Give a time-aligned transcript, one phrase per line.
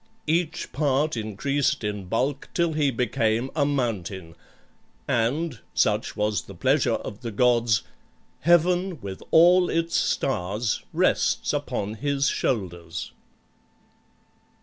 [0.25, 4.33] Each part increased in bulk till he became a mountain,
[5.07, 7.83] and (such was the pleasure of the gods)
[8.39, 13.11] heaven with all its stars rests upon his shoulders.